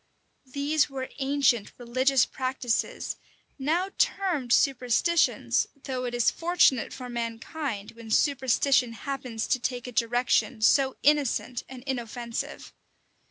These 0.51 0.89
were 0.89 1.09
ancient 1.19 1.73
religious 1.77 2.25
practices, 2.25 3.17
now 3.59 3.91
termed 3.99 4.51
superstitions; 4.51 5.67
though 5.83 6.05
it 6.05 6.15
is 6.15 6.31
fortunate 6.31 6.91
for 6.91 7.07
mankind, 7.07 7.91
when 7.91 8.09
superstition 8.09 8.93
happens 8.93 9.45
to 9.45 9.59
take 9.59 9.85
a 9.85 9.91
direction 9.91 10.59
so 10.63 10.97
innocent 11.03 11.63
and 11.69 11.83
inoffensive. 11.83 12.73